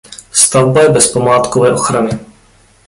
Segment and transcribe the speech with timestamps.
[0.31, 2.11] Stavba je bez památkové ochrany.